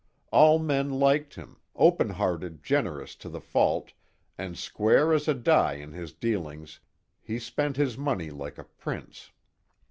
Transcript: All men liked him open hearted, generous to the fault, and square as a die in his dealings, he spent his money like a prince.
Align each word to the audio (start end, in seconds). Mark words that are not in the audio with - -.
All 0.31 0.57
men 0.57 0.89
liked 0.89 1.35
him 1.35 1.57
open 1.75 2.09
hearted, 2.09 2.63
generous 2.63 3.13
to 3.17 3.29
the 3.29 3.39
fault, 3.39 3.93
and 4.35 4.57
square 4.57 5.13
as 5.13 5.27
a 5.27 5.35
die 5.35 5.73
in 5.75 5.91
his 5.93 6.11
dealings, 6.11 6.79
he 7.21 7.37
spent 7.37 7.77
his 7.77 7.99
money 7.99 8.31
like 8.31 8.57
a 8.57 8.63
prince. 8.63 9.29